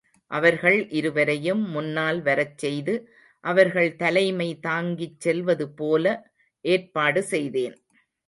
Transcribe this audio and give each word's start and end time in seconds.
அவர்கள் 0.31 0.77
இருவரையும் 0.89 1.63
முன்னால் 1.69 2.19
வரச்செய்து 2.23 2.95
அவர்கள் 3.43 3.95
தலைமை 3.95 4.59
தாங்கிச் 4.59 5.19
செல்வது 5.19 5.67
போல 5.73 6.05
ஏற்பாடு 6.65 7.23
செய்தேன். 7.23 7.75